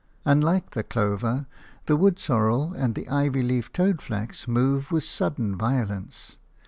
[0.25, 1.45] Unlike the clover,
[1.85, 6.39] the wood sorrel and the ivy leaved toadflax move with sudden violence.